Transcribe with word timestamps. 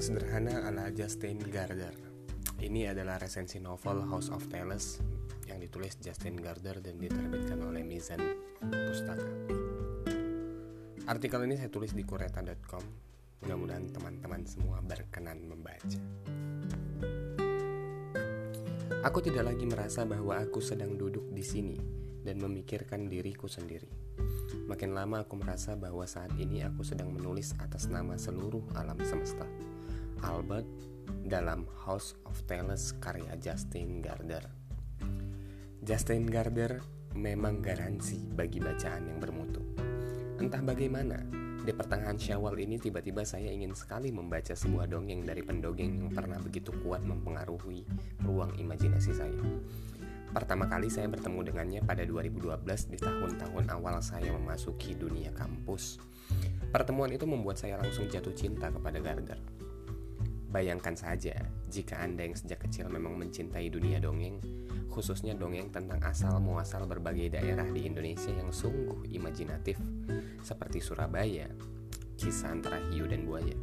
yang 0.00 0.16
sederhana 0.16 0.64
ala 0.64 0.88
Justin 0.96 1.36
Gardner. 1.44 1.92
Ini 2.56 2.96
adalah 2.96 3.20
resensi 3.20 3.60
novel 3.60 4.00
House 4.08 4.32
of 4.32 4.48
Tales 4.48 4.96
yang 5.44 5.60
ditulis 5.60 6.00
Justin 6.00 6.40
Gardner 6.40 6.80
dan 6.80 6.96
diterbitkan 6.96 7.60
oleh 7.60 7.84
Mizan 7.84 8.16
Pustaka. 8.64 9.28
Artikel 11.04 11.44
ini 11.44 11.60
saya 11.60 11.68
tulis 11.68 11.92
di 11.92 12.00
kureta.com. 12.00 12.80
Mudah-mudahan 13.44 13.92
teman-teman 13.92 14.40
semua 14.48 14.80
berkenan 14.80 15.44
membaca. 15.44 16.00
Aku 19.04 19.20
tidak 19.20 19.52
lagi 19.52 19.68
merasa 19.68 20.08
bahwa 20.08 20.40
aku 20.40 20.64
sedang 20.64 20.96
duduk 20.96 21.28
di 21.28 21.44
sini 21.44 21.76
dan 22.24 22.40
memikirkan 22.40 23.04
diriku 23.04 23.52
sendiri. 23.52 23.92
Makin 24.64 24.96
lama 24.96 25.28
aku 25.28 25.36
merasa 25.36 25.76
bahwa 25.76 26.08
saat 26.08 26.32
ini 26.40 26.64
aku 26.64 26.88
sedang 26.88 27.12
menulis 27.12 27.52
atas 27.60 27.92
nama 27.92 28.16
seluruh 28.16 28.64
alam 28.80 28.96
semesta. 29.04 29.44
Albert 30.24 30.66
dalam 31.24 31.68
House 31.86 32.16
of 32.26 32.40
Tales 32.44 32.96
karya 32.98 33.36
Justin 33.40 34.00
Gardner. 34.04 34.44
Justin 35.80 36.28
Gardner 36.28 36.80
memang 37.16 37.64
garansi 37.64 38.20
bagi 38.30 38.60
bacaan 38.62 39.10
yang 39.10 39.18
bermutu. 39.18 39.64
Entah 40.40 40.62
bagaimana, 40.62 41.20
di 41.60 41.72
pertengahan 41.76 42.16
Syawal 42.16 42.56
ini 42.56 42.80
tiba-tiba 42.80 43.20
saya 43.28 43.52
ingin 43.52 43.76
sekali 43.76 44.08
membaca 44.08 44.56
sebuah 44.56 44.88
dongeng 44.88 45.28
dari 45.28 45.44
pendongeng 45.44 46.00
yang 46.00 46.10
pernah 46.12 46.40
begitu 46.40 46.72
kuat 46.80 47.04
mempengaruhi 47.04 47.84
ruang 48.24 48.56
imajinasi 48.56 49.12
saya. 49.12 49.44
Pertama 50.30 50.70
kali 50.70 50.86
saya 50.86 51.10
bertemu 51.10 51.52
dengannya 51.52 51.80
pada 51.82 52.06
2012 52.06 52.62
di 52.88 52.98
tahun-tahun 53.02 53.66
awal 53.74 53.98
saya 54.00 54.30
memasuki 54.30 54.94
dunia 54.94 55.34
kampus. 55.34 55.98
Pertemuan 56.70 57.10
itu 57.10 57.26
membuat 57.26 57.58
saya 57.58 57.76
langsung 57.82 58.06
jatuh 58.06 58.32
cinta 58.32 58.70
kepada 58.70 59.02
Gardner. 59.02 59.59
Bayangkan 60.50 60.98
saja 60.98 61.46
jika 61.70 62.02
Anda 62.02 62.26
yang 62.26 62.34
sejak 62.34 62.66
kecil 62.66 62.90
memang 62.90 63.14
mencintai 63.14 63.70
dunia 63.70 64.02
dongeng, 64.02 64.42
khususnya 64.90 65.38
dongeng 65.38 65.70
tentang 65.70 66.02
asal 66.02 66.42
muasal 66.42 66.90
berbagai 66.90 67.38
daerah 67.38 67.70
di 67.70 67.86
Indonesia 67.86 68.34
yang 68.34 68.50
sungguh 68.50 69.06
imajinatif, 69.14 69.78
seperti 70.42 70.82
Surabaya, 70.82 71.46
kisah 72.18 72.50
antara 72.50 72.82
hiu 72.90 73.06
dan 73.06 73.30
buaya. 73.30 73.54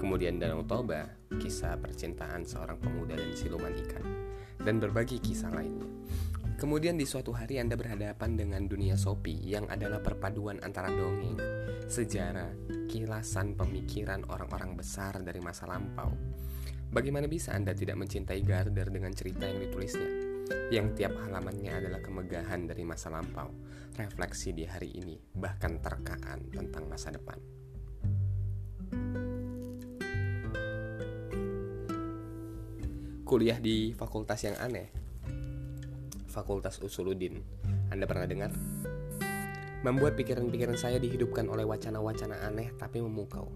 Kemudian 0.00 0.40
Danau 0.40 0.64
Toba, 0.64 1.04
kisah 1.36 1.76
percintaan 1.76 2.48
seorang 2.48 2.80
pemuda 2.80 3.12
dan 3.12 3.36
siluman 3.36 3.76
ikan, 3.84 4.04
dan 4.64 4.80
berbagi 4.80 5.20
kisah 5.20 5.52
lainnya. 5.52 5.84
Kemudian 6.62 6.94
di 6.94 7.02
suatu 7.02 7.34
hari 7.34 7.58
Anda 7.58 7.74
berhadapan 7.74 8.38
dengan 8.38 8.70
dunia 8.70 8.94
Sopi 8.94 9.34
yang 9.34 9.66
adalah 9.66 9.98
perpaduan 9.98 10.62
antara 10.62 10.94
dongeng, 10.94 11.34
sejarah, 11.90 12.54
kilasan 12.86 13.58
pemikiran 13.58 14.22
orang-orang 14.30 14.78
besar 14.78 15.18
dari 15.26 15.42
masa 15.42 15.66
lampau. 15.66 16.14
Bagaimana 16.86 17.26
bisa 17.26 17.50
Anda 17.50 17.74
tidak 17.74 17.98
mencintai 17.98 18.46
Gardner 18.46 18.94
dengan 18.94 19.10
cerita 19.10 19.42
yang 19.42 19.58
ditulisnya? 19.58 20.06
Yang 20.70 21.02
tiap 21.02 21.18
halamannya 21.26 21.82
adalah 21.82 21.98
kemegahan 21.98 22.70
dari 22.70 22.86
masa 22.86 23.10
lampau, 23.10 23.50
refleksi 23.98 24.54
di 24.54 24.62
hari 24.62 24.94
ini, 25.02 25.18
bahkan 25.34 25.82
terkaan 25.82 26.46
tentang 26.46 26.86
masa 26.86 27.10
depan. 27.10 27.42
Kuliah 33.26 33.58
di 33.58 33.90
fakultas 33.98 34.46
yang 34.46 34.54
aneh 34.62 35.01
Fakultas 36.32 36.80
Usuluddin. 36.80 37.44
Anda 37.92 38.08
pernah 38.08 38.24
dengar? 38.24 38.56
Membuat 39.84 40.16
pikiran-pikiran 40.16 40.80
saya 40.80 40.96
dihidupkan 40.96 41.44
oleh 41.52 41.68
wacana-wacana 41.68 42.48
aneh 42.48 42.72
tapi 42.80 43.04
memukau. 43.04 43.52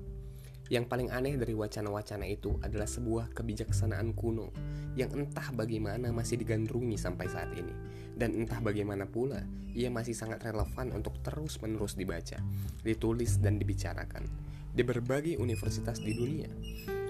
Yang 0.68 0.84
paling 0.92 1.08
aneh 1.14 1.40
dari 1.40 1.56
wacana-wacana 1.56 2.28
itu 2.28 2.58
adalah 2.60 2.84
sebuah 2.84 3.32
kebijaksanaan 3.32 4.12
kuno 4.12 4.52
yang 4.98 5.08
entah 5.16 5.54
bagaimana 5.56 6.12
masih 6.12 6.36
digandrungi 6.36 7.00
sampai 7.00 7.30
saat 7.30 7.54
ini. 7.56 7.72
Dan 8.12 8.36
entah 8.36 8.60
bagaimana 8.60 9.08
pula 9.08 9.40
ia 9.72 9.88
masih 9.88 10.12
sangat 10.12 10.44
relevan 10.44 10.92
untuk 10.92 11.16
terus-menerus 11.24 11.96
dibaca, 11.96 12.42
ditulis, 12.84 13.40
dan 13.40 13.56
dibicarakan 13.56 14.26
di 14.76 14.82
berbagai 14.84 15.40
universitas 15.40 16.02
di 16.02 16.12
dunia. 16.12 16.50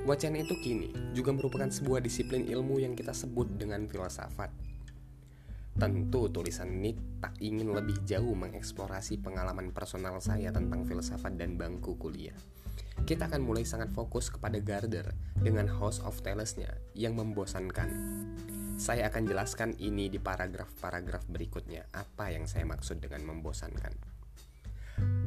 Wacana 0.06 0.38
itu 0.38 0.54
kini 0.62 0.94
juga 1.18 1.34
merupakan 1.34 1.66
sebuah 1.66 1.98
disiplin 1.98 2.46
ilmu 2.46 2.78
yang 2.78 2.94
kita 2.94 3.10
sebut 3.10 3.58
dengan 3.58 3.90
filsafat 3.90 4.54
Tentu 5.76 6.32
tulisan 6.32 6.72
ini 6.72 6.96
tak 7.20 7.36
ingin 7.36 7.68
lebih 7.76 8.00
jauh 8.08 8.32
mengeksplorasi 8.32 9.20
pengalaman 9.20 9.76
personal 9.76 10.16
saya 10.24 10.48
tentang 10.48 10.88
filsafat 10.88 11.36
dan 11.36 11.60
bangku 11.60 12.00
kuliah. 12.00 12.32
Kita 13.04 13.28
akan 13.28 13.44
mulai 13.44 13.68
sangat 13.68 13.92
fokus 13.92 14.32
kepada 14.32 14.56
Gardner 14.56 15.12
dengan 15.36 15.68
House 15.68 16.00
of 16.00 16.16
Tales-nya 16.24 16.72
yang 16.96 17.12
membosankan. 17.20 17.92
Saya 18.80 19.12
akan 19.12 19.28
jelaskan 19.28 19.76
ini 19.76 20.08
di 20.08 20.16
paragraf-paragraf 20.16 21.28
berikutnya 21.28 21.84
apa 21.92 22.32
yang 22.32 22.48
saya 22.48 22.64
maksud 22.64 22.96
dengan 23.04 23.28
membosankan. 23.28 23.92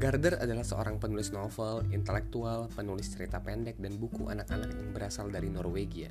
Gardner 0.02 0.42
adalah 0.42 0.66
seorang 0.66 0.98
penulis 0.98 1.30
novel, 1.30 1.86
intelektual, 1.94 2.74
penulis 2.74 3.14
cerita 3.14 3.38
pendek, 3.38 3.78
dan 3.78 4.02
buku 4.02 4.26
anak-anak 4.34 4.74
yang 4.74 4.90
berasal 4.98 5.30
dari 5.30 5.54
Norwegia. 5.54 6.10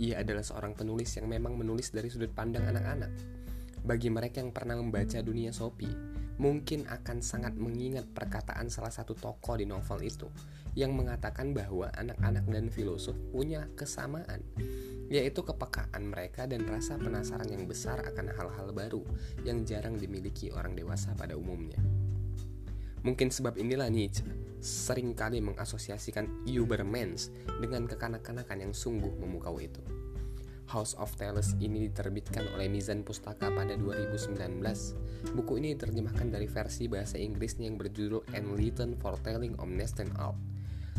Ia 0.00 0.24
adalah 0.24 0.44
seorang 0.44 0.72
penulis 0.72 1.12
yang 1.20 1.28
memang 1.28 1.60
menulis 1.60 1.92
dari 1.92 2.08
sudut 2.08 2.32
pandang 2.32 2.64
anak-anak 2.72 3.44
bagi 3.86 4.10
mereka 4.10 4.42
yang 4.42 4.50
pernah 4.50 4.74
membaca 4.74 5.22
dunia 5.22 5.54
Sopi, 5.54 5.86
mungkin 6.42 6.90
akan 6.90 7.22
sangat 7.22 7.54
mengingat 7.54 8.10
perkataan 8.10 8.66
salah 8.66 8.90
satu 8.90 9.14
tokoh 9.14 9.56
di 9.56 9.64
novel 9.64 10.02
itu 10.02 10.28
yang 10.76 10.92
mengatakan 10.92 11.56
bahwa 11.56 11.88
anak-anak 11.96 12.44
dan 12.52 12.66
filosof 12.68 13.16
punya 13.32 13.64
kesamaan, 13.78 14.44
yaitu 15.08 15.40
kepekaan 15.40 16.12
mereka 16.12 16.44
dan 16.44 16.68
rasa 16.68 17.00
penasaran 17.00 17.48
yang 17.48 17.64
besar 17.64 18.04
akan 18.04 18.28
hal-hal 18.34 18.68
baru 18.76 19.00
yang 19.46 19.64
jarang 19.64 19.96
dimiliki 19.96 20.52
orang 20.52 20.76
dewasa 20.76 21.16
pada 21.16 21.32
umumnya. 21.38 21.80
Mungkin 23.06 23.30
sebab 23.30 23.56
inilah 23.56 23.88
Nietzsche 23.88 24.26
sering 24.58 25.14
kali 25.14 25.38
mengasosiasikan 25.38 26.44
Ubermensch 26.44 27.30
dengan 27.62 27.86
kekanak-kanakan 27.86 28.66
yang 28.66 28.72
sungguh 28.74 29.14
memukau 29.16 29.62
itu. 29.62 29.78
House 30.66 30.98
of 30.98 31.14
Tales 31.14 31.54
ini 31.62 31.86
diterbitkan 31.86 32.42
oleh 32.58 32.66
Mizan 32.66 33.06
Pustaka 33.06 33.50
pada 33.54 33.74
2019. 33.78 34.34
Buku 35.34 35.52
ini 35.62 35.78
diterjemahkan 35.78 36.28
dari 36.30 36.50
versi 36.50 36.90
bahasa 36.90 37.18
Inggrisnya 37.18 37.70
yang 37.70 37.78
berjudul 37.78 38.34
Enlightened 38.34 38.98
Foretelling 38.98 39.54
of 39.62 39.70
Neston 39.70 40.10
Out. 40.18 40.34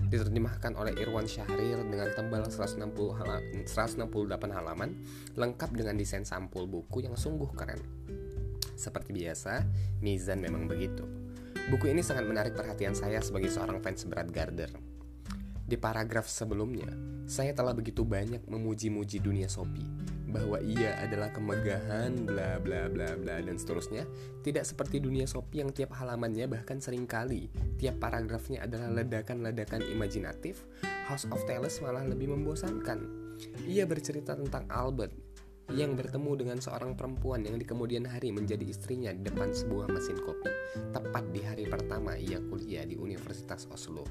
Diterjemahkan 0.08 0.80
oleh 0.80 0.96
Irwan 0.96 1.28
Syahrir 1.28 1.84
dengan 1.84 2.08
tebal 2.16 2.48
160 2.48 2.88
hala 3.20 3.44
168 3.68 4.08
halaman, 4.56 4.96
lengkap 5.36 5.70
dengan 5.76 6.00
desain 6.00 6.24
sampul 6.24 6.64
buku 6.64 7.04
yang 7.04 7.20
sungguh 7.20 7.52
keren. 7.52 7.84
Seperti 8.80 9.12
biasa, 9.12 9.68
Mizan 10.00 10.40
memang 10.40 10.70
begitu. 10.70 11.04
Buku 11.68 11.92
ini 11.92 12.00
sangat 12.00 12.24
menarik 12.24 12.56
perhatian 12.56 12.96
saya 12.96 13.20
sebagai 13.20 13.52
seorang 13.52 13.84
fans 13.84 14.08
berat 14.08 14.32
Gardner. 14.32 14.87
Di 15.68 15.76
paragraf 15.76 16.32
sebelumnya, 16.32 16.88
saya 17.28 17.52
telah 17.52 17.76
begitu 17.76 18.08
banyak 18.08 18.48
memuji-muji 18.48 19.20
dunia 19.20 19.52
Sopi 19.52 19.84
bahwa 20.32 20.64
ia 20.64 20.96
adalah 21.04 21.28
kemegahan 21.36 22.24
bla 22.24 22.56
bla 22.56 22.88
bla 22.88 23.20
bla 23.20 23.36
dan 23.44 23.60
seterusnya. 23.60 24.08
Tidak 24.48 24.64
seperti 24.64 25.04
dunia 25.04 25.28
Sopi 25.28 25.60
yang 25.60 25.76
tiap 25.76 25.92
halamannya 25.92 26.48
bahkan 26.48 26.80
sering 26.80 27.04
kali 27.04 27.52
tiap 27.76 28.00
paragrafnya 28.00 28.64
adalah 28.64 28.96
ledakan-ledakan 29.04 29.84
imajinatif 29.92 30.64
House 31.12 31.28
of 31.36 31.44
Tales 31.44 31.84
malah 31.84 32.08
lebih 32.08 32.32
membosankan. 32.32 33.04
Ia 33.68 33.84
bercerita 33.84 34.40
tentang 34.40 34.72
Albert 34.72 35.12
yang 35.76 36.00
bertemu 36.00 36.48
dengan 36.48 36.58
seorang 36.64 36.96
perempuan 36.96 37.44
yang 37.44 37.60
di 37.60 37.68
kemudian 37.68 38.08
hari 38.08 38.32
menjadi 38.32 38.64
istrinya 38.64 39.12
di 39.12 39.20
depan 39.28 39.52
sebuah 39.52 39.92
mesin 39.92 40.16
kopi 40.16 40.48
tepat 40.96 41.28
di 41.36 41.44
hari 41.44 41.68
pertama 41.68 42.16
ia 42.16 42.40
kuliah 42.40 42.88
di 42.88 42.96
Universitas 42.96 43.68
Oslo 43.68 44.08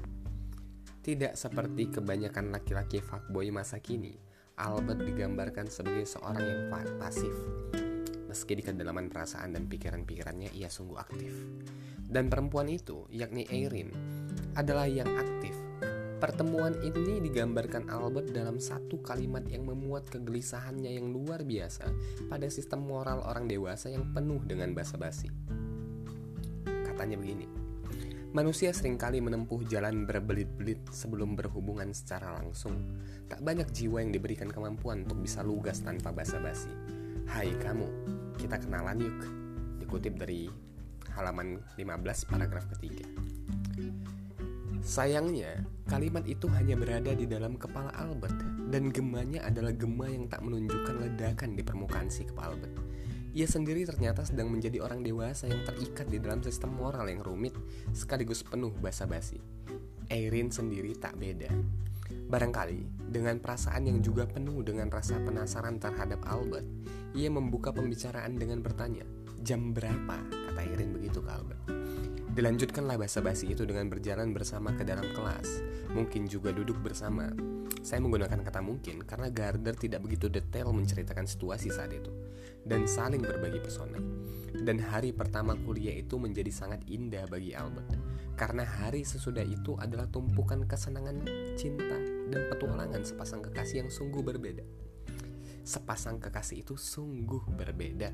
tidak 1.07 1.39
seperti 1.39 1.87
kebanyakan 1.87 2.51
laki-laki 2.51 2.99
fuckboy 2.99 3.47
masa 3.47 3.79
kini, 3.79 4.19
Albert 4.59 5.07
digambarkan 5.07 5.71
sebagai 5.71 6.03
seorang 6.03 6.43
yang 6.43 6.61
pasif. 6.99 7.31
Meski 8.27 8.59
di 8.59 8.63
kedalaman 8.67 9.07
perasaan 9.07 9.55
dan 9.55 9.71
pikiran-pikirannya 9.71 10.51
ia 10.51 10.67
sungguh 10.67 10.99
aktif. 10.99 11.31
Dan 11.95 12.27
perempuan 12.27 12.67
itu, 12.67 13.07
yakni 13.07 13.47
Erin, 13.47 13.87
adalah 14.59 14.83
yang 14.83 15.07
aktif. 15.15 15.55
Pertemuan 16.19 16.75
ini 16.83 17.23
digambarkan 17.23 17.87
Albert 17.87 18.35
dalam 18.35 18.59
satu 18.59 18.99
kalimat 18.99 19.47
yang 19.47 19.63
memuat 19.63 20.11
kegelisahannya 20.11 20.91
yang 20.91 21.15
luar 21.15 21.47
biasa 21.47 21.87
pada 22.27 22.51
sistem 22.51 22.83
moral 22.83 23.23
orang 23.23 23.47
dewasa 23.47 23.87
yang 23.87 24.11
penuh 24.11 24.43
dengan 24.43 24.75
basa-basi. 24.75 25.31
Katanya 26.83 27.15
begini, 27.15 27.66
Manusia 28.35 28.75
sering 28.75 28.99
kali 28.99 29.23
menempuh 29.23 29.63
jalan 29.71 30.03
berbelit-belit 30.03 30.83
sebelum 30.91 31.39
berhubungan 31.39 31.95
secara 31.95 32.35
langsung. 32.35 32.99
Tak 33.31 33.39
banyak 33.39 33.71
jiwa 33.71 34.03
yang 34.03 34.11
diberikan 34.11 34.51
kemampuan 34.51 35.07
untuk 35.07 35.23
bisa 35.23 35.39
lugas 35.47 35.79
tanpa 35.79 36.11
basa-basi. 36.11 36.67
Hai 37.23 37.55
kamu, 37.55 37.87
kita 38.35 38.59
kenalan 38.59 38.99
yuk. 38.99 39.19
Dikutip 39.79 40.19
dari 40.19 40.51
halaman 41.15 41.63
15 41.79 42.27
paragraf 42.27 42.67
ketiga. 42.75 43.07
Sayangnya, 44.83 45.63
kalimat 45.87 46.27
itu 46.27 46.51
hanya 46.51 46.75
berada 46.75 47.15
di 47.15 47.23
dalam 47.23 47.55
kepala 47.55 47.95
Albert 47.95 48.35
dan 48.67 48.91
gemanya 48.91 49.47
adalah 49.47 49.71
gema 49.71 50.11
yang 50.11 50.27
tak 50.27 50.43
menunjukkan 50.43 50.99
ledakan 50.99 51.55
di 51.55 51.63
permukaan 51.63 52.11
si 52.11 52.27
kepala 52.27 52.59
Albert. 52.59 52.75
Ia 53.35 53.47
sendiri 53.47 53.83
ternyata 53.83 54.23
sedang 54.23 54.47
menjadi 54.47 54.79
orang 54.79 55.03
dewasa 55.03 55.51
yang 55.51 55.65
terikat 55.67 56.07
di 56.07 56.21
dalam 56.21 56.39
sistem 56.39 56.75
moral 56.75 57.07
yang 57.11 57.23
rumit 57.23 57.53
sekaligus 57.91 58.45
penuh 58.45 58.71
basa-basi. 58.79 59.39
Erin 60.07 60.47
sendiri 60.53 60.95
tak 60.95 61.19
beda. 61.19 61.51
Barangkali 62.07 63.07
dengan 63.11 63.39
perasaan 63.43 63.87
yang 63.87 63.99
juga 63.99 64.23
penuh 64.23 64.63
dengan 64.63 64.87
rasa 64.87 65.19
penasaran 65.19 65.79
terhadap 65.79 66.23
Albert, 66.23 66.63
ia 67.11 67.27
membuka 67.27 67.75
pembicaraan 67.75 68.39
dengan 68.39 68.63
bertanya, 68.63 69.03
"Jam 69.43 69.75
berapa?" 69.75 70.15
kata 70.31 70.61
Erin 70.63 70.95
begitu 70.95 71.19
ke 71.19 71.31
Albert. 71.31 71.63
Dilanjutkanlah 72.31 73.01
basa-basi 73.01 73.51
itu 73.51 73.65
dengan 73.65 73.89
berjalan 73.91 74.31
bersama 74.31 74.71
ke 74.77 74.85
dalam 74.85 75.09
kelas, 75.11 75.65
mungkin 75.91 76.29
juga 76.29 76.53
duduk 76.53 76.79
bersama. 76.79 77.33
Saya 77.87 78.03
menggunakan 78.03 78.43
kata 78.43 78.59
mungkin 78.59 78.99
karena 79.07 79.31
Gardner 79.31 79.71
tidak 79.71 80.03
begitu 80.03 80.27
detail 80.27 80.75
menceritakan 80.75 81.23
situasi 81.23 81.71
saat 81.71 81.95
itu 81.95 82.11
dan 82.67 82.83
saling 82.83 83.23
berbagi 83.23 83.63
pesona. 83.63 83.95
Dan 84.51 84.83
hari 84.83 85.15
pertama 85.15 85.55
kuliah 85.55 85.95
itu 85.95 86.19
menjadi 86.19 86.51
sangat 86.51 86.83
indah 86.91 87.23
bagi 87.31 87.55
Albert 87.55 87.95
karena 88.35 88.67
hari 88.67 89.07
sesudah 89.07 89.47
itu 89.47 89.79
adalah 89.79 90.03
tumpukan 90.11 90.67
kesenangan, 90.67 91.23
cinta, 91.55 91.95
dan 92.27 92.51
petualangan 92.51 93.07
sepasang 93.07 93.39
kekasih 93.47 93.87
yang 93.87 93.89
sungguh 93.89 94.19
berbeda. 94.19 94.67
Sepasang 95.63 96.19
kekasih 96.19 96.67
itu 96.67 96.75
sungguh 96.75 97.47
berbeda. 97.55 98.11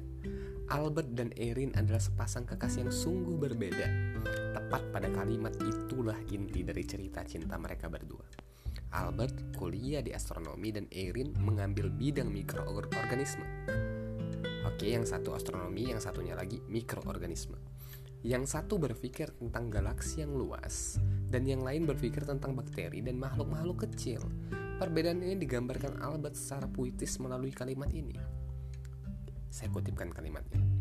Albert 0.69 1.17
dan 1.17 1.33
Erin 1.33 1.73
adalah 1.73 2.01
sepasang 2.01 2.45
kekasih 2.45 2.85
yang 2.85 2.93
sungguh 2.93 3.41
berbeda. 3.41 3.89
Tepat 4.53 4.93
pada 4.93 5.09
kalimat 5.09 5.57
itulah 5.65 6.21
inti 6.29 6.61
dari 6.61 6.85
cerita 6.85 7.25
cinta 7.25 7.57
mereka 7.57 7.89
berdua. 7.89 8.52
Albert 8.93 9.57
kuliah 9.57 10.05
di 10.05 10.13
astronomi 10.13 10.69
dan 10.69 10.85
Erin 10.93 11.33
mengambil 11.41 11.89
bidang 11.89 12.29
mikroorganisme. 12.29 13.43
Oke, 14.69 14.93
yang 14.93 15.03
satu 15.03 15.33
astronomi, 15.33 15.89
yang 15.89 15.99
satunya 15.99 16.37
lagi 16.37 16.61
mikroorganisme. 16.69 17.57
Yang 18.23 18.55
satu 18.55 18.79
berpikir 18.79 19.35
tentang 19.35 19.67
galaksi 19.67 20.23
yang 20.23 20.31
luas, 20.31 21.01
dan 21.27 21.43
yang 21.43 21.65
lain 21.65 21.83
berpikir 21.83 22.23
tentang 22.23 22.55
bakteri 22.55 23.03
dan 23.03 23.19
makhluk-makhluk 23.19 23.89
kecil. 23.89 24.23
Perbedaan 24.79 25.19
ini 25.21 25.35
digambarkan 25.35 25.99
Albert 25.99 26.39
secara 26.39 26.69
puitis 26.69 27.19
melalui 27.19 27.51
kalimat 27.51 27.91
ini. 27.91 28.15
Saya 29.51 29.69
kutipkan 29.69 30.09
kalimatnya. 30.09 30.72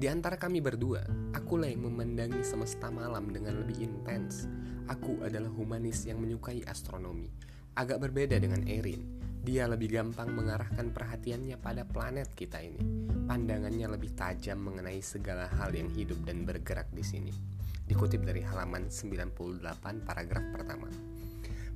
Di 0.00 0.08
antara 0.08 0.40
kami 0.40 0.64
berdua, 0.64 1.04
akulah 1.36 1.68
yang 1.68 1.84
memandangi 1.84 2.40
semesta 2.40 2.88
malam 2.88 3.28
dengan 3.28 3.60
lebih 3.60 3.84
intens. 3.84 4.48
Aku 4.88 5.20
adalah 5.20 5.52
humanis 5.52 6.08
yang 6.08 6.24
menyukai 6.24 6.64
astronomi. 6.64 7.28
Agak 7.76 8.00
berbeda 8.00 8.40
dengan 8.40 8.64
Erin. 8.64 9.20
Dia 9.44 9.68
lebih 9.68 9.92
gampang 9.92 10.32
mengarahkan 10.32 10.96
perhatiannya 10.96 11.60
pada 11.60 11.84
planet 11.84 12.32
kita 12.32 12.64
ini. 12.64 12.80
Pandangannya 13.28 13.92
lebih 13.92 14.16
tajam 14.16 14.64
mengenai 14.64 15.04
segala 15.04 15.52
hal 15.60 15.76
yang 15.76 15.92
hidup 15.92 16.24
dan 16.24 16.48
bergerak 16.48 16.88
di 16.96 17.04
sini. 17.04 17.36
Dikutip 17.84 18.24
dari 18.24 18.40
halaman 18.40 18.88
98 18.88 19.36
paragraf 20.08 20.44
pertama. 20.48 20.88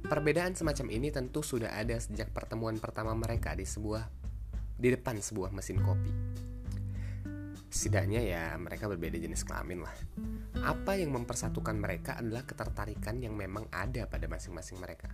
Perbedaan 0.01 0.57
semacam 0.57 0.89
ini 0.89 1.13
tentu 1.13 1.45
sudah 1.45 1.77
ada 1.77 2.01
sejak 2.01 2.33
pertemuan 2.33 2.81
pertama 2.81 3.13
mereka 3.13 3.53
di 3.53 3.69
sebuah 3.69 4.09
di 4.81 4.89
depan 4.89 5.21
sebuah 5.21 5.53
mesin 5.53 5.77
kopi. 5.85 6.54
Setidaknya 7.75 8.23
ya 8.23 8.55
mereka 8.55 8.87
berbeda 8.87 9.19
jenis 9.19 9.43
kelamin 9.43 9.83
lah. 9.83 9.91
Apa 10.63 10.95
yang 10.95 11.11
mempersatukan 11.11 11.75
mereka 11.75 12.15
adalah 12.15 12.47
ketertarikan 12.47 13.19
yang 13.19 13.35
memang 13.35 13.67
ada 13.75 14.07
pada 14.07 14.31
masing-masing 14.31 14.79
mereka. 14.79 15.11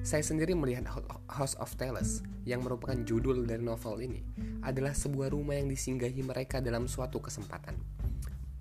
Saya 0.00 0.24
sendiri 0.24 0.56
melihat 0.56 0.88
House 1.28 1.60
of 1.60 1.76
Tales 1.76 2.24
yang 2.48 2.64
merupakan 2.64 2.96
judul 3.04 3.44
dari 3.44 3.60
novel 3.60 4.00
ini 4.00 4.24
adalah 4.64 4.96
sebuah 4.96 5.28
rumah 5.36 5.60
yang 5.60 5.68
disinggahi 5.68 6.24
mereka 6.24 6.64
dalam 6.64 6.88
suatu 6.88 7.20
kesempatan. 7.20 7.76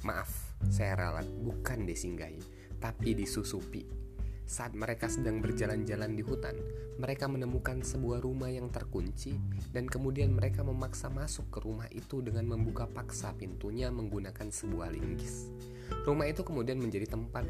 Maaf, 0.04 0.60
saya 0.68 1.00
ralat 1.00 1.28
bukan 1.40 1.88
disinggahi, 1.88 2.44
tapi 2.84 3.16
disusupi 3.16 4.09
saat 4.50 4.74
mereka 4.74 5.06
sedang 5.06 5.46
berjalan-jalan 5.46 6.18
di 6.18 6.26
hutan, 6.26 6.58
mereka 6.98 7.30
menemukan 7.30 7.86
sebuah 7.86 8.26
rumah 8.26 8.50
yang 8.50 8.74
terkunci, 8.74 9.38
dan 9.70 9.86
kemudian 9.86 10.34
mereka 10.34 10.66
memaksa 10.66 11.06
masuk 11.14 11.54
ke 11.54 11.62
rumah 11.62 11.86
itu 11.94 12.26
dengan 12.26 12.50
membuka 12.50 12.90
paksa 12.90 13.38
pintunya 13.38 13.94
menggunakan 13.94 14.50
sebuah 14.50 14.90
linggis. 14.90 15.54
Rumah 16.02 16.26
itu 16.26 16.42
kemudian 16.42 16.82
menjadi 16.82 17.14
tempat 17.14 17.46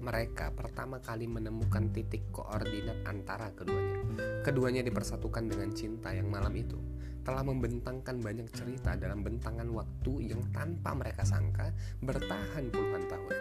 mereka 0.00 0.56
pertama 0.56 1.04
kali 1.04 1.28
menemukan 1.28 1.92
titik 1.92 2.24
koordinat 2.32 3.04
antara 3.04 3.52
keduanya. 3.52 4.00
Keduanya 4.40 4.80
dipersatukan 4.80 5.52
dengan 5.52 5.68
cinta 5.76 6.16
yang 6.16 6.32
malam 6.32 6.56
itu 6.56 6.80
telah 7.22 7.46
membentangkan 7.46 8.18
banyak 8.18 8.50
cerita 8.54 8.98
dalam 8.98 9.22
bentangan 9.22 9.66
waktu 9.70 10.34
yang 10.34 10.42
tanpa 10.50 10.94
mereka 10.94 11.22
sangka 11.22 11.70
bertahan 12.02 12.70
puluhan 12.70 13.06
tahun. 13.06 13.34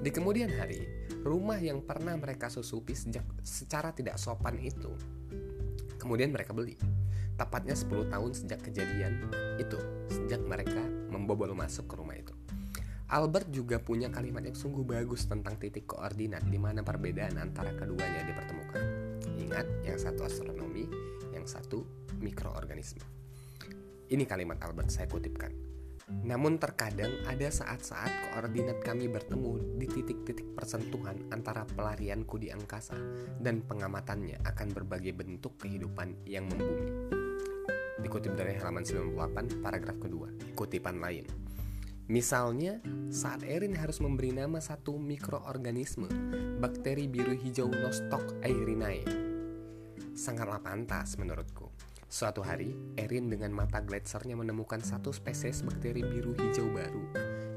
Di 0.00 0.10
kemudian 0.12 0.52
hari, 0.52 0.84
rumah 1.24 1.60
yang 1.60 1.84
pernah 1.84 2.16
mereka 2.16 2.48
susupi 2.48 2.96
sejak 2.96 3.24
secara 3.44 3.92
tidak 3.92 4.16
sopan 4.16 4.56
itu 4.60 4.92
kemudian 6.00 6.32
mereka 6.32 6.56
beli. 6.56 6.80
Tepatnya 7.36 7.76
10 7.76 8.08
tahun 8.08 8.30
sejak 8.32 8.60
kejadian 8.64 9.28
itu, 9.60 9.76
sejak 10.08 10.40
mereka 10.40 10.80
membobol 11.12 11.52
masuk 11.52 11.92
ke 11.92 11.94
rumah 12.00 12.16
itu. 12.16 12.32
Albert 13.10 13.50
juga 13.52 13.76
punya 13.82 14.08
kalimat 14.08 14.40
yang 14.40 14.56
sungguh 14.56 14.86
bagus 14.86 15.26
tentang 15.26 15.58
titik 15.60 15.84
koordinat 15.84 16.46
di 16.46 16.56
mana 16.56 16.80
perbedaan 16.80 17.36
antara 17.36 17.74
keduanya 17.74 18.22
dipertemukan. 18.22 18.84
Ingat, 19.40 19.66
yang 19.82 19.98
satu 19.98 20.24
astronomi, 20.24 20.86
yang 21.34 21.42
satu 21.42 21.82
mikroorganisme. 22.20 23.02
Ini 24.10 24.26
kalimat 24.26 24.60
Albert 24.60 24.90
saya 24.90 25.06
kutipkan. 25.06 25.70
Namun 26.10 26.58
terkadang 26.58 27.22
ada 27.22 27.46
saat-saat 27.46 28.34
koordinat 28.34 28.82
kami 28.82 29.06
bertemu 29.06 29.78
di 29.78 29.86
titik-titik 29.86 30.58
persentuhan 30.58 31.30
antara 31.30 31.62
pelarianku 31.62 32.34
di 32.42 32.50
angkasa 32.50 32.98
dan 33.38 33.62
pengamatannya 33.62 34.42
akan 34.42 34.68
berbagai 34.74 35.14
bentuk 35.14 35.62
kehidupan 35.62 36.26
yang 36.26 36.50
membumi. 36.50 36.90
Dikutip 38.02 38.34
dari 38.34 38.58
halaman 38.58 38.82
98 38.82 39.62
paragraf 39.62 39.96
kedua, 40.02 40.34
kutipan 40.58 40.98
lain. 40.98 41.30
Misalnya, 42.10 42.82
saat 43.06 43.46
Erin 43.46 43.78
harus 43.78 44.02
memberi 44.02 44.34
nama 44.34 44.58
satu 44.58 44.98
mikroorganisme, 44.98 46.10
bakteri 46.58 47.06
biru 47.06 47.38
hijau 47.38 47.70
Nostoc 47.70 48.34
aerinae. 48.42 49.06
Sangatlah 50.18 50.58
pantas 50.58 51.14
menurutku 51.22 51.69
Suatu 52.10 52.42
hari, 52.42 52.74
Erin 52.98 53.30
dengan 53.30 53.54
mata 53.54 53.78
gletsernya 53.78 54.34
menemukan 54.34 54.82
satu 54.82 55.14
spesies 55.14 55.62
bakteri 55.62 56.02
biru 56.02 56.34
hijau 56.34 56.66
baru 56.66 57.06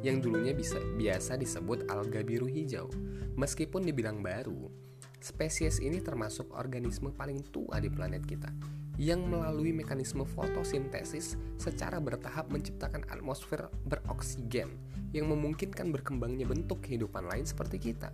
yang 0.05 0.22
dulunya 0.22 0.53
bisa 0.53 0.77
biasa 0.77 1.41
disebut 1.41 1.89
alga 1.89 2.22
biru 2.22 2.45
hijau. 2.45 2.86
Meskipun 3.33 3.81
dibilang 3.81 4.22
baru, 4.22 4.69
spesies 5.17 5.81
ini 5.81 6.05
termasuk 6.05 6.53
organisme 6.53 7.10
paling 7.10 7.41
tua 7.50 7.81
di 7.81 7.89
planet 7.89 8.29
kita 8.29 8.53
yang 9.01 9.25
melalui 9.25 9.74
mekanisme 9.74 10.22
fotosintesis 10.22 11.33
secara 11.57 11.98
bertahap 11.98 12.53
menciptakan 12.53 13.10
atmosfer 13.10 13.74
beroksigen 13.89 14.69
yang 15.17 15.33
memungkinkan 15.33 15.89
berkembangnya 15.89 16.45
bentuk 16.45 16.86
kehidupan 16.86 17.25
lain 17.25 17.50
seperti 17.50 17.89
kita. 17.89 18.13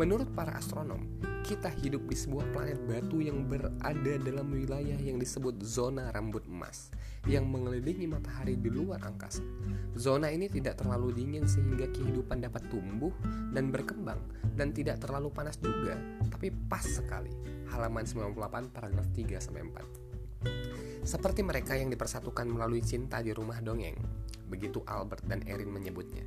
Menurut 0.00 0.32
para 0.32 0.56
astronom, 0.56 1.04
kita 1.44 1.68
hidup 1.84 2.08
di 2.08 2.16
sebuah 2.16 2.48
planet 2.56 2.80
batu 2.88 3.20
yang 3.20 3.44
berada 3.44 4.14
dalam 4.24 4.48
wilayah 4.48 4.96
yang 4.96 5.20
disebut 5.20 5.60
zona 5.60 6.08
rambut 6.16 6.48
emas 6.48 6.88
yang 7.28 7.44
mengelilingi 7.44 8.08
matahari 8.08 8.56
di 8.56 8.72
luar 8.72 9.04
angkasa. 9.04 9.44
Zona 9.92 10.32
ini 10.32 10.48
tidak 10.48 10.80
terlalu 10.80 11.12
dingin 11.12 11.44
sehingga 11.44 11.92
kehidupan 11.92 12.40
dapat 12.40 12.64
tumbuh 12.72 13.12
dan 13.52 13.68
berkembang 13.68 14.16
dan 14.56 14.72
tidak 14.72 14.96
terlalu 15.04 15.28
panas 15.28 15.60
juga, 15.60 16.00
tapi 16.32 16.48
pas 16.72 16.88
sekali. 16.88 17.28
Halaman 17.68 18.08
98 18.08 18.72
paragraf 18.72 19.06
3 19.12 19.44
sampai 19.44 19.60
4. 19.68 21.04
Seperti 21.04 21.44
mereka 21.44 21.76
yang 21.76 21.92
dipersatukan 21.92 22.48
melalui 22.48 22.80
cinta 22.80 23.20
di 23.20 23.28
rumah 23.36 23.60
dongeng, 23.60 24.00
begitu 24.48 24.80
Albert 24.88 25.28
dan 25.28 25.44
Erin 25.44 25.68
menyebutnya. 25.68 26.24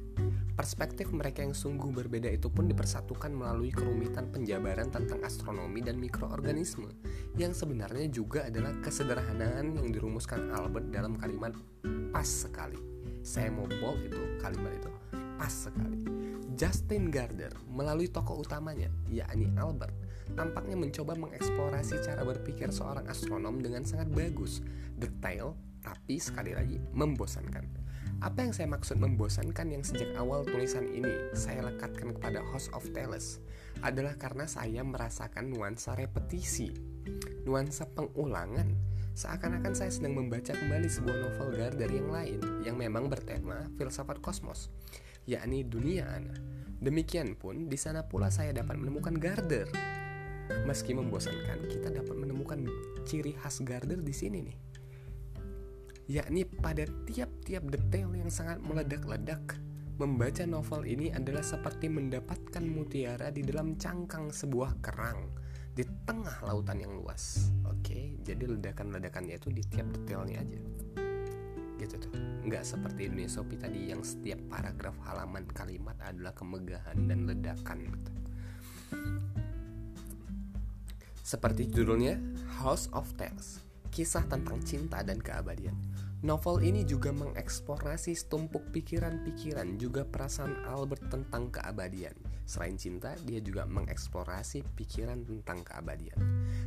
Perspektif 0.56 1.12
mereka 1.12 1.44
yang 1.44 1.52
sungguh 1.52 1.92
berbeda 1.92 2.32
itu 2.32 2.48
pun 2.48 2.64
dipersatukan 2.64 3.28
melalui 3.28 3.76
kerumitan 3.76 4.32
penjabaran 4.32 4.88
tentang 4.88 5.20
astronomi 5.28 5.84
dan 5.84 6.00
mikroorganisme, 6.00 6.96
yang 7.36 7.52
sebenarnya 7.52 8.08
juga 8.08 8.48
adalah 8.48 8.72
kesederhanaan 8.80 9.76
yang 9.76 9.92
dirumuskan 9.92 10.56
Albert 10.56 10.96
dalam 10.96 11.20
kalimat 11.20 11.52
pas 12.16 12.24
sekali. 12.24 12.80
Saya 13.20 13.52
mau 13.52 13.68
bold 13.68 14.08
itu 14.08 14.40
kalimat 14.40 14.72
itu 14.80 14.88
pas 15.36 15.52
sekali. 15.52 16.00
Justin 16.56 17.12
Gardner 17.12 17.52
melalui 17.68 18.08
tokoh 18.08 18.40
utamanya, 18.40 18.88
yakni 19.12 19.52
Albert, 19.60 19.92
tampaknya 20.40 20.80
mencoba 20.80 21.20
mengeksplorasi 21.20 22.00
cara 22.00 22.24
berpikir 22.24 22.72
seorang 22.72 23.04
astronom 23.12 23.60
dengan 23.60 23.84
sangat 23.84 24.08
bagus, 24.16 24.64
detail, 24.96 25.60
tapi 25.84 26.16
sekali 26.16 26.56
lagi 26.56 26.80
membosankan. 26.96 27.85
Apa 28.24 28.48
yang 28.48 28.56
saya 28.56 28.72
maksud 28.72 28.96
membosankan 28.96 29.76
yang 29.76 29.84
sejak 29.84 30.16
awal 30.16 30.48
tulisan 30.48 30.88
ini 30.88 31.12
saya 31.36 31.68
lekatkan 31.68 32.16
kepada 32.16 32.40
House 32.54 32.72
of 32.72 32.88
Tales 32.96 33.44
adalah 33.84 34.16
karena 34.16 34.48
saya 34.48 34.88
merasakan 34.88 35.52
nuansa 35.52 36.00
repetisi, 36.00 36.72
nuansa 37.44 37.84
pengulangan. 37.92 38.72
Seakan-akan 39.16 39.74
saya 39.76 39.92
sedang 39.92 40.16
membaca 40.16 40.52
kembali 40.52 40.88
sebuah 40.92 41.18
novel 41.24 41.56
Gardner 41.56 41.92
yang 41.92 42.10
lain 42.12 42.40
yang 42.64 42.76
memang 42.80 43.08
bertema 43.12 43.68
filsafat 43.76 44.20
kosmos, 44.24 44.72
yakni 45.28 45.68
dunia 45.68 46.08
ana. 46.08 46.36
Demikian 46.80 47.36
pun 47.36 47.68
di 47.68 47.80
sana 47.80 48.08
pula 48.08 48.32
saya 48.32 48.52
dapat 48.56 48.76
menemukan 48.80 49.16
Gardner. 49.16 49.68
Meski 50.68 50.94
membosankan, 50.94 51.68
kita 51.68 51.90
dapat 51.90 52.16
menemukan 52.16 52.64
ciri 53.08 53.34
khas 53.40 53.64
Gardner 53.64 54.00
di 54.00 54.14
sini 54.14 54.40
nih. 54.46 54.58
Yakni 56.06 56.46
pada 56.46 56.86
tiap-tiap 57.10 57.66
detail 57.70 58.14
yang 58.14 58.30
sangat 58.30 58.62
meledak-ledak 58.62 59.58
Membaca 59.96 60.44
novel 60.44 60.84
ini 60.92 61.08
adalah 61.08 61.40
seperti 61.40 61.88
mendapatkan 61.88 62.60
mutiara 62.68 63.32
di 63.32 63.40
dalam 63.48 63.80
cangkang 63.80 64.28
sebuah 64.28 64.84
kerang 64.84 65.32
di 65.72 65.88
tengah 66.04 66.44
lautan 66.44 66.84
yang 66.84 67.00
luas. 67.00 67.48
Oke, 67.64 68.20
jadi 68.20 68.44
ledakan-ledakannya 68.44 69.40
itu 69.40 69.56
di 69.56 69.64
tiap 69.64 69.88
detailnya 69.96 70.44
aja. 70.44 70.60
Gitu 71.80 71.96
tuh. 71.96 72.12
Nggak 72.44 72.68
seperti 72.68 73.08
dunia 73.08 73.32
Sopi 73.32 73.56
tadi 73.56 73.88
yang 73.88 74.04
setiap 74.04 74.44
paragraf 74.52 75.00
halaman 75.08 75.48
kalimat 75.56 75.96
adalah 76.04 76.36
kemegahan 76.36 77.00
dan 77.08 77.24
ledakan 77.24 77.88
gitu. 77.88 78.12
Seperti 81.24 81.72
judulnya 81.72 82.20
House 82.60 82.92
of 82.92 83.08
Tales, 83.16 83.64
kisah 83.96 84.28
tentang 84.28 84.60
cinta 84.60 85.00
dan 85.08 85.24
keabadian. 85.24 85.72
Novel 86.20 86.68
ini 86.68 86.84
juga 86.84 87.16
mengeksplorasi 87.16 88.12
setumpuk 88.12 88.76
pikiran-pikiran 88.76 89.80
juga 89.80 90.04
perasaan 90.04 90.68
Albert 90.68 91.08
tentang 91.08 91.48
keabadian. 91.48 92.12
Selain 92.44 92.76
cinta, 92.76 93.16
dia 93.24 93.40
juga 93.40 93.64
mengeksplorasi 93.64 94.68
pikiran 94.76 95.24
tentang 95.24 95.64
keabadian. 95.64 96.20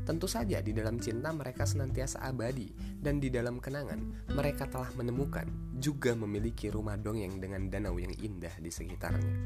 Tentu 0.08 0.25
saja 0.25 0.64
di 0.64 0.73
dalam 0.73 0.97
cinta 0.97 1.28
mereka 1.37 1.68
senantiasa 1.68 2.25
abadi 2.25 2.73
dan 2.97 3.20
di 3.20 3.28
dalam 3.28 3.61
kenangan 3.61 4.30
mereka 4.32 4.64
telah 4.70 4.88
menemukan 4.97 5.44
juga 5.76 6.16
memiliki 6.16 6.73
rumah 6.73 6.97
dongeng 6.97 7.37
dengan 7.37 7.68
danau 7.68 8.00
yang 8.00 8.14
indah 8.16 8.56
di 8.56 8.73
sekitarnya. 8.73 9.37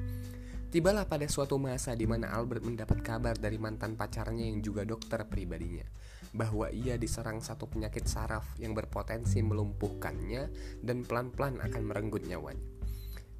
Tibalah 0.72 1.04
pada 1.04 1.28
suatu 1.28 1.60
masa 1.60 1.92
di 1.92 2.08
mana 2.08 2.32
Albert 2.32 2.64
mendapat 2.64 3.04
kabar 3.04 3.36
dari 3.36 3.60
mantan 3.60 3.92
pacarnya 3.92 4.48
yang 4.48 4.64
juga 4.64 4.88
dokter 4.88 5.20
pribadinya 5.28 5.84
bahwa 6.32 6.72
ia 6.72 6.96
diserang 6.96 7.44
satu 7.44 7.68
penyakit 7.68 8.08
saraf 8.08 8.56
yang 8.56 8.72
berpotensi 8.72 9.44
melumpuhkannya 9.44 10.48
dan 10.80 11.04
pelan-pelan 11.04 11.60
akan 11.60 11.82
merenggut 11.84 12.24
nyawanya. 12.24 12.72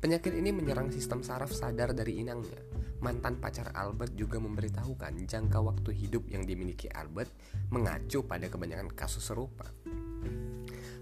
Penyakit 0.03 0.35
ini 0.35 0.51
menyerang 0.51 0.91
sistem 0.91 1.23
saraf 1.23 1.55
sadar 1.55 1.95
dari 1.95 2.19
inangnya. 2.19 2.59
Mantan 3.03 3.39
pacar 3.39 3.71
Albert 3.75 4.19
juga 4.19 4.43
memberitahukan 4.43 5.15
jangka 5.27 5.59
waktu 5.63 5.95
hidup 5.95 6.27
yang 6.27 6.43
dimiliki 6.43 6.91
Albert 6.91 7.31
mengacu 7.71 8.27
pada 8.27 8.51
kebanyakan 8.51 8.91
kasus 8.95 9.31
serupa. 9.31 9.71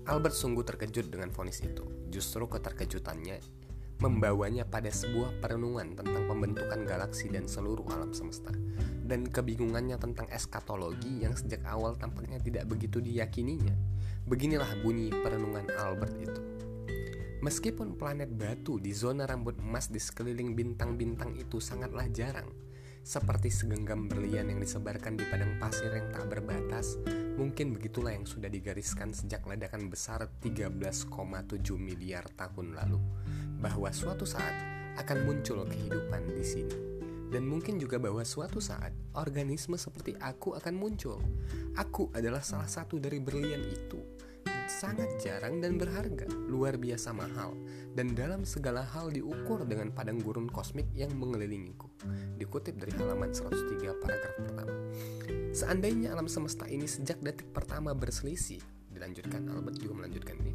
Albert 0.04 0.36
sungguh 0.36 0.64
terkejut 0.64 1.08
dengan 1.08 1.32
vonis 1.32 1.64
itu. 1.64 1.84
Justru 2.12 2.44
keterkejutannya 2.44 3.59
membawanya 4.00 4.64
pada 4.64 4.88
sebuah 4.88 5.44
perenungan 5.44 5.92
tentang 5.92 6.24
pembentukan 6.24 6.88
galaksi 6.88 7.28
dan 7.28 7.44
seluruh 7.44 7.84
alam 7.92 8.10
semesta 8.16 8.48
dan 9.10 9.26
kebingungannya 9.26 9.98
tentang 9.98 10.30
eskatologi 10.30 11.26
yang 11.26 11.34
sejak 11.34 11.66
awal 11.66 11.98
tampaknya 11.98 12.38
tidak 12.38 12.70
begitu 12.70 13.02
diyakininya. 13.02 13.74
Beginilah 14.30 14.70
bunyi 14.86 15.10
perenungan 15.10 15.66
Albert 15.74 16.14
itu. 16.22 16.42
Meskipun 17.42 17.98
planet 17.98 18.30
batu 18.30 18.78
di 18.78 18.94
zona 18.94 19.26
rambut 19.26 19.58
emas 19.58 19.90
di 19.90 19.98
sekeliling 19.98 20.54
bintang-bintang 20.54 21.34
itu 21.34 21.58
sangatlah 21.58 22.06
jarang, 22.12 22.46
seperti 23.00 23.48
segenggam 23.48 24.06
berlian 24.06 24.52
yang 24.52 24.60
disebarkan 24.60 25.16
di 25.16 25.24
padang 25.26 25.56
pasir 25.56 25.90
yang 25.90 26.12
tak 26.12 26.28
berbatas, 26.28 27.00
mungkin 27.40 27.72
begitulah 27.72 28.12
yang 28.12 28.28
sudah 28.28 28.52
digariskan 28.52 29.16
sejak 29.16 29.44
ledakan 29.48 29.88
besar 29.88 30.28
13,7 30.44 31.08
miliar 31.80 32.28
tahun 32.36 32.76
lalu 32.76 33.00
bahwa 33.60 33.88
suatu 33.92 34.28
saat 34.28 34.52
akan 35.00 35.18
muncul 35.24 35.64
kehidupan 35.64 36.28
di 36.36 36.44
sini. 36.44 36.76
Dan 37.30 37.46
mungkin 37.46 37.78
juga 37.78 38.02
bahwa 38.02 38.26
suatu 38.26 38.58
saat 38.58 38.90
organisme 39.14 39.78
seperti 39.78 40.18
aku 40.18 40.58
akan 40.58 40.74
muncul. 40.74 41.22
Aku 41.78 42.10
adalah 42.10 42.42
salah 42.42 42.66
satu 42.66 42.98
dari 42.98 43.22
berlian 43.22 43.62
itu. 43.70 44.02
Sangat 44.70 45.18
jarang 45.18 45.58
dan 45.58 45.82
berharga, 45.82 46.30
luar 46.46 46.78
biasa 46.78 47.10
mahal, 47.10 47.58
dan 47.98 48.14
dalam 48.14 48.46
segala 48.46 48.86
hal 48.86 49.10
diukur 49.10 49.66
dengan 49.66 49.90
padang 49.90 50.22
gurun 50.22 50.46
kosmik 50.46 50.86
yang 50.94 51.10
mengelilingiku. 51.18 51.90
Dikutip 52.38 52.78
dari 52.78 52.94
halaman 52.94 53.34
103 53.34 53.98
paragraf 53.98 54.34
pertama. 54.38 54.74
Seandainya 55.50 56.14
alam 56.14 56.30
semesta 56.30 56.70
ini 56.70 56.86
sejak 56.86 57.18
detik 57.18 57.50
pertama 57.50 57.90
berselisih, 57.98 58.62
dilanjutkan 58.94 59.50
Albert 59.50 59.82
juga 59.82 60.06
melanjutkan 60.06 60.38
ini 60.38 60.54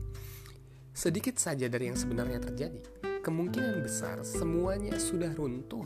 Sedikit 0.95 1.35
saja 1.35 1.67
dari 1.67 1.91
yang 1.91 1.99
sebenarnya 1.99 2.39
terjadi, 2.39 2.79
kemungkinan 3.19 3.83
besar 3.83 4.23
semuanya 4.23 4.95
sudah 4.95 5.27
runtuh 5.35 5.83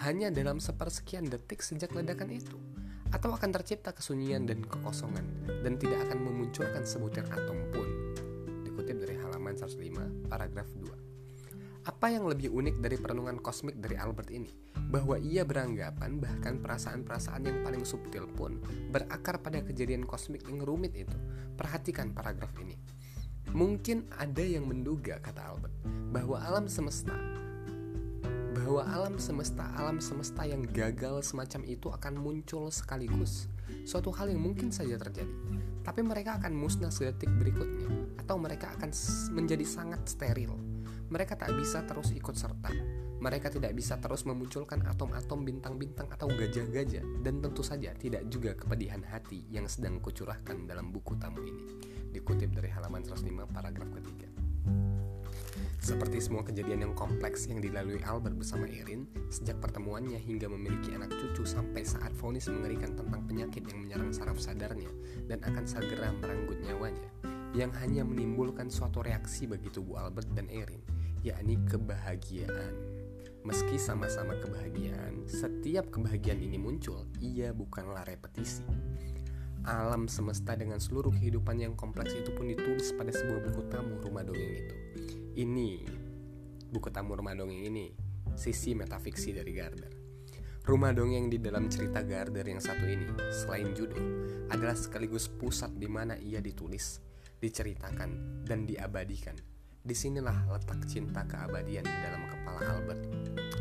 hanya 0.00 0.32
dalam 0.32 0.64
sepersekian 0.64 1.28
detik 1.28 1.60
sejak 1.60 1.92
ledakan 1.92 2.32
itu, 2.32 2.56
atau 3.16 3.32
akan 3.32 3.48
tercipta 3.48 3.96
kesunyian 3.96 4.44
dan 4.44 4.60
kekosongan, 4.60 5.24
dan 5.64 5.80
tidak 5.80 6.04
akan 6.04 6.20
memunculkan 6.20 6.84
sebutir 6.84 7.24
atom 7.32 7.56
pun. 7.72 7.88
Dikutip 8.60 9.00
dari 9.00 9.16
halaman 9.16 9.56
105, 9.56 10.28
paragraf 10.28 10.68
2. 10.76 11.88
Apa 11.88 12.12
yang 12.12 12.28
lebih 12.28 12.52
unik 12.52 12.82
dari 12.82 13.00
perenungan 13.00 13.40
kosmik 13.40 13.80
dari 13.80 13.96
Albert 13.96 14.28
ini? 14.34 14.52
Bahwa 14.92 15.16
ia 15.16 15.48
beranggapan 15.48 16.20
bahkan 16.20 16.60
perasaan-perasaan 16.60 17.46
yang 17.46 17.58
paling 17.64 17.88
subtil 17.88 18.28
pun 18.28 18.60
berakar 18.92 19.40
pada 19.40 19.64
kejadian 19.64 20.04
kosmik 20.04 20.44
yang 20.44 20.60
rumit 20.66 20.92
itu. 20.92 21.16
Perhatikan 21.56 22.12
paragraf 22.12 22.52
ini. 22.60 22.76
Mungkin 23.56 24.12
ada 24.18 24.42
yang 24.42 24.68
menduga, 24.68 25.22
kata 25.22 25.40
Albert, 25.40 25.74
bahwa 26.10 26.36
alam 26.42 26.66
semesta 26.66 27.14
bahwa 28.66 28.82
alam 28.90 29.14
semesta 29.14 29.62
alam 29.78 30.02
semesta 30.02 30.42
yang 30.42 30.66
gagal 30.66 31.22
semacam 31.22 31.62
itu 31.70 31.86
akan 31.86 32.18
muncul 32.18 32.66
sekaligus. 32.74 33.46
Suatu 33.86 34.10
hal 34.10 34.34
yang 34.34 34.42
mungkin 34.42 34.74
saja 34.74 34.98
terjadi. 34.98 35.30
Tapi 35.86 36.02
mereka 36.02 36.34
akan 36.42 36.50
musnah 36.50 36.90
sedetik 36.90 37.30
berikutnya 37.30 37.86
atau 38.18 38.34
mereka 38.42 38.74
akan 38.74 38.90
menjadi 39.38 39.62
sangat 39.62 40.02
steril. 40.10 40.58
Mereka 41.14 41.38
tak 41.38 41.54
bisa 41.54 41.86
terus 41.86 42.10
ikut 42.10 42.34
serta. 42.34 42.74
Mereka 43.22 43.54
tidak 43.54 43.70
bisa 43.78 44.02
terus 44.02 44.26
memunculkan 44.26 44.82
atom-atom 44.82 45.46
bintang-bintang 45.46 46.10
atau 46.10 46.26
gajah-gajah 46.26 47.22
dan 47.22 47.38
tentu 47.38 47.62
saja 47.62 47.94
tidak 47.94 48.26
juga 48.26 48.58
kepedihan 48.58 49.00
hati 49.06 49.46
yang 49.46 49.70
sedang 49.70 50.02
kucurahkan 50.02 50.66
dalam 50.66 50.90
buku 50.90 51.14
tamu 51.14 51.38
ini 51.46 51.64
dikutip 52.10 52.50
dari 52.50 52.74
halaman 52.74 53.06
105 53.06 53.46
paragraf 53.46 53.88
ketiga. 53.94 54.26
Seperti 55.86 56.18
semua 56.18 56.42
kejadian 56.42 56.90
yang 56.90 56.94
kompleks 56.98 57.46
yang 57.46 57.62
dilalui 57.62 58.02
Albert 58.02 58.34
bersama 58.34 58.66
Erin 58.66 59.06
sejak 59.30 59.62
pertemuannya 59.62 60.18
hingga 60.18 60.50
memiliki 60.50 60.90
anak 60.98 61.14
cucu 61.14 61.46
sampai 61.46 61.86
saat 61.86 62.10
vonis 62.18 62.50
mengerikan 62.50 62.98
tentang 62.98 63.22
penyakit 63.22 63.62
yang 63.70 63.86
menyerang 63.86 64.10
saraf 64.10 64.34
sadarnya 64.42 64.90
dan 65.30 65.38
akan 65.46 65.62
segera 65.62 66.10
merenggut 66.18 66.58
nyawanya, 66.66 67.06
yang 67.54 67.70
hanya 67.78 68.02
menimbulkan 68.02 68.66
suatu 68.66 68.98
reaksi 69.06 69.46
bagi 69.46 69.70
tubuh 69.70 70.02
Albert 70.02 70.26
dan 70.34 70.50
Erin, 70.50 70.82
yakni 71.22 71.54
kebahagiaan. 71.70 72.74
Meski 73.46 73.78
sama-sama 73.78 74.34
kebahagiaan, 74.42 75.22
setiap 75.30 75.94
kebahagiaan 75.94 76.42
ini 76.42 76.58
muncul, 76.58 77.06
ia 77.22 77.54
bukanlah 77.54 78.02
repetisi 78.02 78.66
alam 79.66 80.06
semesta 80.06 80.54
dengan 80.54 80.78
seluruh 80.78 81.10
kehidupan 81.14 81.58
yang 81.58 81.74
kompleks 81.74 82.14
itu 82.14 82.30
pun 82.34 82.46
ditulis 82.46 82.94
pada 82.94 83.10
sebuah 83.10 83.50
buku 83.50 83.62
tamu 83.66 83.98
rumah 83.98 84.22
dongeng 84.22 84.62
itu. 84.62 84.86
Ini 85.36 85.84
buku 86.72 86.88
tamu 86.88 87.12
rumah 87.12 87.36
dongeng 87.36 87.68
ini 87.68 87.92
sisi 88.32 88.72
metafiksi 88.72 89.36
dari 89.36 89.52
Gardner. 89.52 89.92
Rumah 90.64 90.96
dongeng 90.96 91.28
di 91.28 91.36
dalam 91.36 91.68
cerita 91.68 92.00
Gardner 92.00 92.48
yang 92.48 92.56
satu 92.56 92.88
ini, 92.88 93.04
selain 93.28 93.76
judul, 93.76 94.00
adalah 94.48 94.72
sekaligus 94.72 95.28
pusat 95.28 95.76
di 95.76 95.92
mana 95.92 96.16
ia 96.16 96.40
ditulis, 96.40 97.04
diceritakan, 97.36 98.42
dan 98.48 98.64
diabadikan. 98.64 99.36
Di 99.84 99.92
sinilah 99.92 100.48
letak 100.48 100.88
cinta 100.88 101.28
keabadian 101.28 101.84
di 101.84 101.96
dalam 102.00 102.24
kepala 102.32 102.60
Albert, 102.72 103.02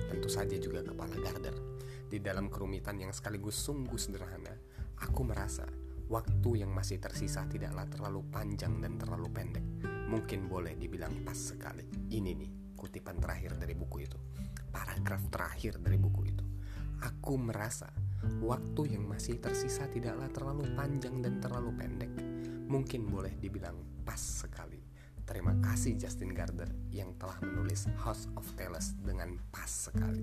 tentu 0.08 0.32
saja 0.32 0.56
juga 0.56 0.80
kepala 0.80 1.12
Gardner. 1.20 1.60
Di 2.08 2.24
dalam 2.24 2.48
kerumitan 2.48 3.04
yang 3.04 3.12
sekaligus 3.12 3.60
sungguh 3.60 4.00
sederhana, 4.00 4.56
aku 5.04 5.28
merasa 5.28 5.68
Waktu 6.06 6.62
yang 6.62 6.70
masih 6.70 7.02
tersisa 7.02 7.50
tidaklah 7.50 7.90
terlalu 7.90 8.22
panjang 8.30 8.78
dan 8.78 8.94
terlalu 9.02 9.26
pendek. 9.34 9.95
Mungkin 10.06 10.46
boleh 10.46 10.78
dibilang 10.78 11.26
pas 11.26 11.38
sekali. 11.38 11.86
Ini 12.14 12.32
nih 12.38 12.78
kutipan 12.78 13.18
terakhir 13.18 13.58
dari 13.58 13.74
buku 13.74 14.06
itu. 14.06 14.18
Paragraf 14.70 15.26
terakhir 15.34 15.82
dari 15.82 15.98
buku 15.98 16.22
itu. 16.30 16.46
Aku 17.02 17.36
merasa 17.38 17.90
waktu 18.42 18.98
yang 18.98 19.06
masih 19.06 19.42
tersisa 19.42 19.90
tidaklah 19.90 20.30
terlalu 20.32 20.66
panjang 20.78 21.22
dan 21.22 21.42
terlalu 21.42 21.74
pendek. 21.76 22.12
Mungkin 22.70 23.10
boleh 23.10 23.34
dibilang 23.38 23.78
pas 24.06 24.20
sekali. 24.20 24.82
Terima 25.26 25.58
kasih 25.58 25.98
Justin 25.98 26.38
Gardner 26.38 26.70
yang 26.94 27.18
telah 27.18 27.42
menulis 27.42 27.90
House 27.98 28.30
of 28.38 28.46
Tales 28.54 28.94
dengan 29.02 29.42
pas 29.50 29.90
sekali. 29.90 30.22